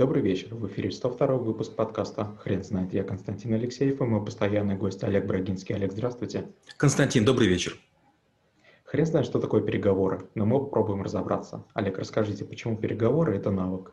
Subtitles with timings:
[0.00, 0.54] Добрый вечер.
[0.54, 2.94] В эфире 102 выпуск подкаста «Хрен знает».
[2.94, 5.74] Я Константин Алексеев и мой постоянный гость Олег Брагинский.
[5.74, 6.48] Олег, здравствуйте.
[6.78, 7.76] Константин, добрый вечер.
[8.84, 11.66] Хрен знает, что такое переговоры, но мы попробуем разобраться.
[11.74, 13.92] Олег, расскажите, почему переговоры– это навык?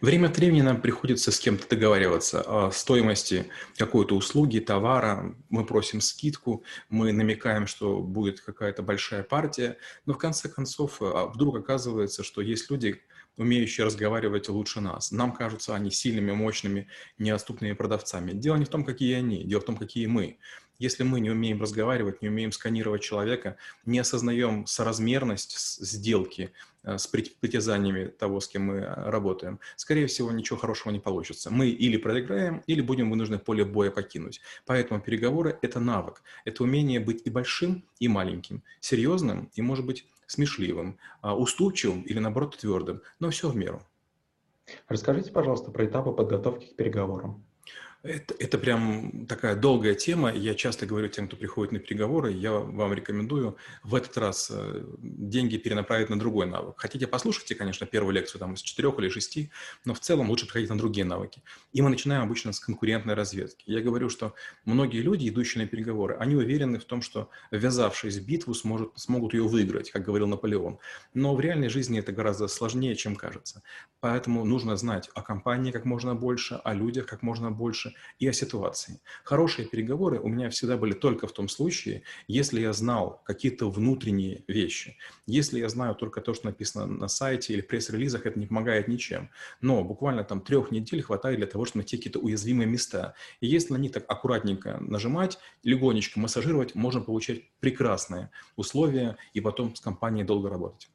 [0.00, 3.46] Время от времени нам приходится с кем-то договариваться о стоимости
[3.76, 5.34] какой-то услуги, товара.
[5.48, 9.76] Мы просим скидку, мы намекаем, что будет какая-то большая партия.
[10.06, 13.02] Но в конце концов а, вдруг оказывается, что есть люди,
[13.38, 15.12] умеющие разговаривать лучше нас.
[15.12, 16.88] Нам кажутся они сильными, мощными,
[17.18, 18.32] неотступными продавцами.
[18.32, 20.38] Дело не в том, какие они, дело в том, какие мы.
[20.78, 26.52] Если мы не умеем разговаривать, не умеем сканировать человека, не осознаем соразмерность сделки
[26.84, 31.50] э, с притязаниями того, с кем мы э, работаем, скорее всего, ничего хорошего не получится.
[31.50, 34.40] Мы или проиграем, или будем вынуждены поле боя покинуть.
[34.66, 40.06] Поэтому переговоры– это навык, это умение быть и большим, и маленьким, серьезным и, может быть,
[40.28, 43.82] смешливым, а, уступчивым или, наоборот, твердым, но все в меру.
[44.86, 47.44] Расскажите, пожалуйста, про этапы подготовки к переговорам.
[48.08, 50.32] Это, это прям такая долгая тема.
[50.32, 54.82] Я часто говорю тем, кто приходит на переговоры, я вам рекомендую в этот раз э,
[54.98, 56.74] деньги перенаправить на другой навык.
[56.78, 59.50] Хотите, послушайте, конечно, первую лекцию там из четырех или шести,
[59.84, 61.42] но в целом лучше приходить на другие навыки.
[61.74, 63.64] И мы начинаем обычно с конкурентной разведки.
[63.66, 64.34] Я говорю, что
[64.64, 69.34] многие люди, идущие на переговоры, они уверены в том, что ввязавшись в битву, сможет, смогут
[69.34, 70.78] ее выиграть, как говорил Наполеон.
[71.12, 73.62] Но в реальной жизни это гораздо сложнее, чем кажется.
[74.00, 78.32] Поэтому нужно знать о компании как можно больше, о людях как можно больше, и о
[78.32, 79.00] ситуации.
[79.24, 84.44] Хорошие переговоры у меня всегда были только в том случае, если я знал какие-то внутренние
[84.48, 84.96] вещи.
[85.26, 89.30] Если я знаю только то, что написано на сайте или пресс-релизах, это не помогает ничем.
[89.60, 93.14] Но буквально там трех недель хватает для того, чтобы найти какие-то уязвимые места.
[93.40, 99.74] И если на них так аккуратненько нажимать, легонечко массажировать, можно получать прекрасные условия и потом
[99.74, 100.88] с компанией долго работать.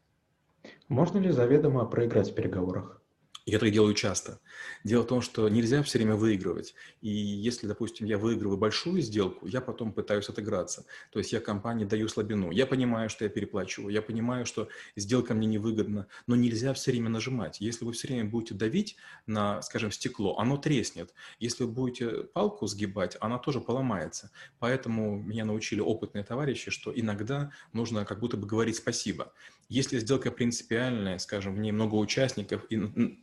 [0.88, 3.03] Можно ли заведомо проиграть в переговорах?
[3.46, 4.40] Я так делаю часто.
[4.86, 6.76] Дело в том, что нельзя все время выигрывать.
[7.02, 10.86] И если, допустим, я выигрываю большую сделку, я потом пытаюсь отыграться.
[11.12, 12.52] То есть я компании даю слабину.
[12.52, 13.90] Я понимаю, что я переплачиваю.
[13.94, 16.08] Я понимаю, что сделка мне невыгодна.
[16.26, 17.60] Но нельзя все время нажимать.
[17.60, 18.96] Если вы все время будете давить
[19.28, 21.14] на, скажем, стекло, оно треснет.
[21.38, 24.32] Если вы будете палку сгибать, она тоже поломается.
[24.60, 29.34] Поэтому меня научили опытные товарищи, что иногда нужно как будто бы говорить спасибо.
[29.70, 32.80] Если сделка принципиальная, скажем, в ней много участников и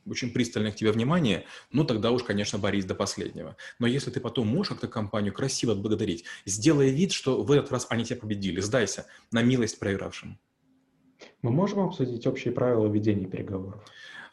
[0.07, 3.57] очень пристальное к тебе внимание, ну тогда уж, конечно, борись до последнего.
[3.79, 7.87] Но если ты потом можешь как-то компанию красиво отблагодарить, сделай вид, что в этот раз
[7.91, 10.39] они тебя победили, сдайся на милость проигравшим.
[11.43, 13.83] Мы можем обсудить общие правила ведения переговоров?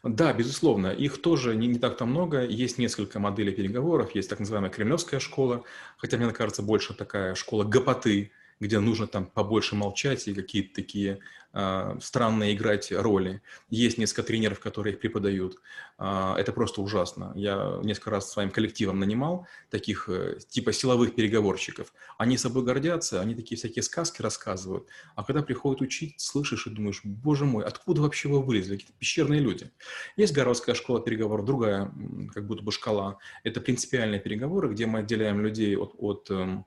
[0.03, 2.45] Да, безусловно, их тоже не, не так-то много.
[2.45, 4.15] Есть несколько моделей переговоров.
[4.15, 5.63] Есть так называемая кремлевская школа,
[5.97, 11.19] хотя мне кажется больше такая школа гопоты, где нужно там побольше молчать и какие-то такие
[11.53, 13.41] э, странные играть роли.
[13.69, 15.57] Есть несколько тренеров, которые их преподают.
[15.99, 17.31] Э, это просто ужасно.
[17.35, 21.93] Я несколько раз своим коллективом нанимал таких э, типа силовых переговорщиков.
[22.17, 24.87] Они собой гордятся, они такие всякие сказки рассказывают.
[25.15, 28.77] А когда приходят учить, слышишь и думаешь, боже мой, откуда вообще вы вылезли?
[28.77, 29.69] Какие-то пещерные люди.
[30.15, 31.91] Есть городская школа переговоров, другая
[32.33, 33.17] как будто бы шкала.
[33.43, 36.65] Это принципиальные переговоры, где мы отделяем людей от, от эм,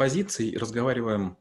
[0.00, 1.36] позиций, разговариваем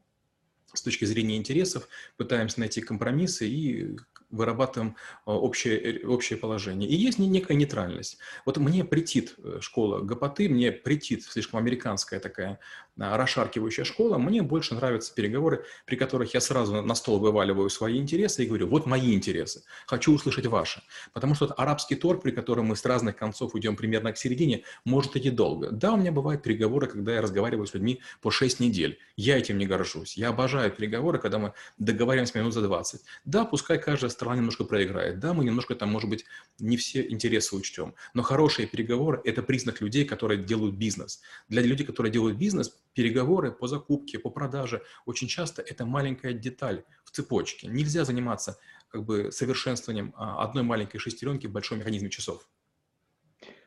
[0.74, 1.88] с точки зрения интересов,
[2.18, 3.98] пытаемся найти компромиссы и
[4.30, 4.96] вырабатываем
[5.26, 6.90] а, общее, общее положение.
[6.90, 8.18] И есть некая нейтральность.
[8.46, 12.60] Вот мне претит э, школа гопоты, мне претит слишком американская такая
[13.00, 17.98] а, расшаркивающая школа, мне больше нравятся переговоры, при которых я сразу на стол вываливаю свои
[17.98, 20.84] интересы и говорю, вот мои интересы, хочу услышать ваши.
[21.14, 25.16] Потому что арабский торг, при котором мы с разных концов идем примерно к середине, может
[25.16, 25.72] идти долго.
[25.72, 29.00] Да, у меня бывают переговоры, когда я разговариваю с людьми по 6 недель.
[29.16, 30.18] Я этим не горжусь.
[30.18, 33.02] Я обожаю переговоры, когда мы договариваемся минут за 20.
[33.24, 35.20] Да, пускай каждая сторона немножко проиграет.
[35.20, 36.26] Да, мы немножко там, может быть,
[36.60, 37.96] не все интересы учтем.
[38.14, 41.22] Но хорошие переговоры– это признак людей, которые делают бизнес.
[41.48, 46.84] Для людей, которые делают бизнес, переговоры по закупке, по продаже очень часто это маленькая деталь
[47.06, 47.68] в цепочке.
[47.68, 48.58] Нельзя заниматься
[48.90, 52.46] как бы совершенствованием а, одной маленькой шестеренки в большом механизме часов.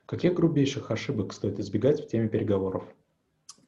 [0.05, 2.85] Каких грубейших ошибок стоит избегать в теме переговоров?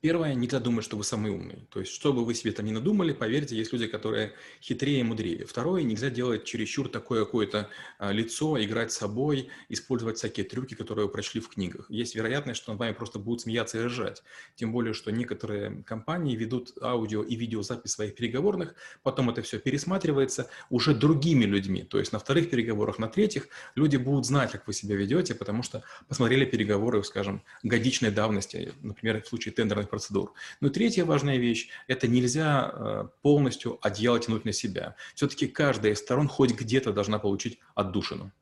[0.05, 1.67] Первое, нельзя думать, что вы самый умный.
[1.71, 5.03] То есть, что бы вы себе там ни надумали, поверьте, есть люди, которые хитрее и
[5.03, 5.47] мудрее.
[5.47, 11.07] Второе, нельзя делать чересчур такое какое-то а, лицо, играть с собой, использовать всякие трюки, которые
[11.07, 11.87] вы прочли в книгах.
[11.89, 14.23] Есть вероятность, что над вами просто будут смеяться и ржать.
[14.57, 20.51] Тем более, что некоторые компании ведут аудио и видеозапись своих переговорных, потом это все пересматривается
[20.69, 21.83] уже другими людьми.
[21.83, 25.63] То есть, на вторых переговорах, на третьих люди будут знать, как вы себя ведете, потому
[25.63, 30.33] что посмотрели переговоры, скажем, годичной давности, например, в случае тендерных процедур.
[30.61, 34.97] Но третья важная вещь– это нельзя э, полностью одеяло тянуть на себя.
[35.15, 38.33] Все-таки каждая из сторон хоть где-то должна получить отдушину.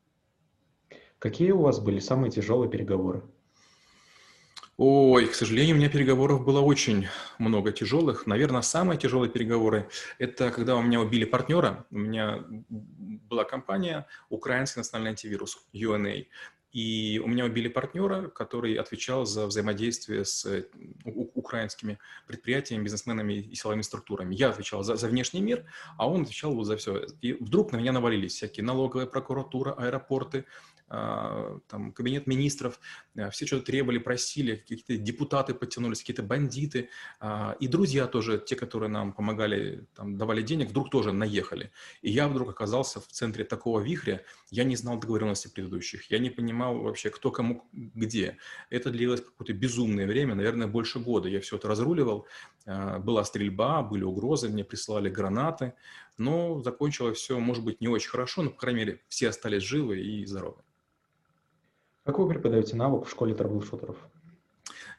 [1.19, 3.21] Какие у вас были самые тяжелые переговоры?
[4.77, 7.07] Ой, к сожалению, у меня переговоров было очень
[7.37, 8.25] много тяжелых.
[8.25, 11.85] Наверное, самые тяжелые переговоры– это когда у меня убили партнера.
[11.91, 16.25] У меня была компания «Украинский национальный антивирус» UNA.
[16.73, 20.65] И у меня убили партнера, который отвечал за взаимодействие с э,
[21.05, 24.33] украинскими предприятиями, бизнесменами и силовыми структурами.
[24.33, 25.65] Я отвечал за, за внешний мир,
[25.97, 27.05] а он отвечал вот за все.
[27.21, 30.45] И вдруг на меня навалились всякие налоговая прокуратура, аэропорты,
[30.87, 32.79] там, кабинет министров,
[33.17, 36.89] а, все что-то требовали, просили, какие-то депутаты подтянулись, какие-то бандиты,
[37.19, 41.71] а, и друзья тоже, те, которые нам помогали, там, давали денег, вдруг тоже наехали.
[42.01, 44.21] И я вдруг оказался в центре такого вихря,
[44.51, 48.37] я не знал договоренности предыдущих, я не понимал вообще, кто кому где.
[48.69, 51.27] Это длилось какое-то безумное время, наверное, больше года.
[51.29, 52.27] Я все это разруливал,
[52.65, 55.73] была стрельба, были угрозы, мне прислали гранаты,
[56.17, 59.99] но закончилось все, может быть, не очень хорошо, но, по крайней мере, все остались живы
[59.99, 60.61] и здоровы.
[62.03, 63.97] Как вы преподаете навык в школе troubleshooter ов?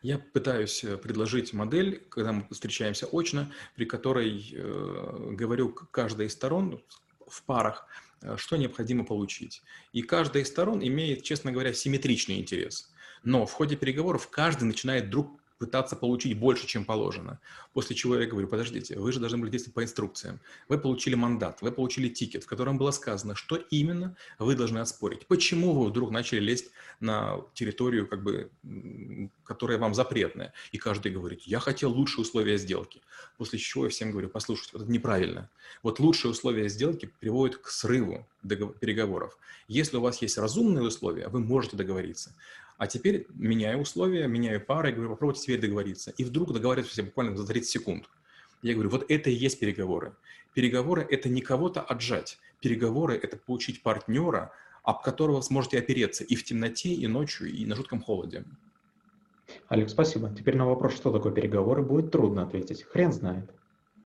[0.01, 6.33] Я пытаюсь э, предложить модель, когда мы встречаемся очно, при которой э, говорю каждой из
[6.33, 6.83] сторон
[7.27, 7.87] в парах,
[8.23, 9.63] э, что необходимо получить.
[9.93, 12.93] И каждая из сторон имеет, честно говоря, симметричный интерес.
[13.23, 17.41] Но в ходе переговоров каждый начинает друг пытаться получить больше, чем положено.
[17.73, 20.41] После чего я говорю, подождите, вы же должны были действовать по инструкциям.
[20.69, 25.27] Вы получили мандат, вы получили ticket, в котором было сказано, что именно вы должны оспорить.
[25.27, 26.71] Почему вы вдруг начали лезть
[27.01, 28.51] на территорию, как бы,
[29.45, 30.53] которая вам запретная?
[30.73, 33.01] И каждый говорит, я хотел лучшие условия сделки.
[33.39, 35.51] После чего я всем говорю, послушайте, вот это неправильно.
[35.83, 38.27] Вот лучшие условия сделки приводят к срыву
[38.81, 39.39] переговоров.
[39.69, 42.35] Если у вас есть разумные условия, вы можете договориться.
[42.77, 46.13] А теперь меняю условия, меняю пары, говорю, попробуйте теперь договориться.
[46.17, 48.09] И вдруг договариваются буквально за 30 секунд.
[48.63, 50.15] Я говорю, вот это и есть переговоры.
[50.55, 52.39] Переговоры– это не кого-то отжать.
[52.61, 57.75] Переговоры– это получить партнера, об которого сможете опереться и в темноте, и ночью, и на
[57.75, 58.45] жутком холоде.
[59.69, 60.35] Алекс, спасибо.
[60.37, 62.85] Теперь на вопрос, что такое переговоры, будет трудно ответить.
[62.85, 63.51] Хрен знает.